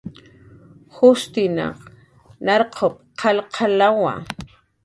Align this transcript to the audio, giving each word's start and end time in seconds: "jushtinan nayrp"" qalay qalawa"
"jushtinan 0.95 1.77
nayrp"" 2.49 2.81
qalay 3.19 3.47
qalawa" 3.55 4.13